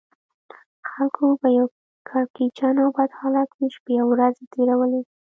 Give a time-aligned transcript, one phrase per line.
[0.89, 1.65] خلکو په یو
[2.09, 5.01] کړکېچن او بد حالت کې شپې او ورځې تېرولې.